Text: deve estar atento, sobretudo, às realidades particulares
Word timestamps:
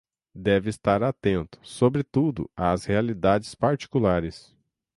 deve 0.33 0.67
estar 0.71 1.03
atento, 1.03 1.59
sobretudo, 1.61 2.49
às 2.57 2.85
realidades 2.85 3.53
particulares 3.53 4.51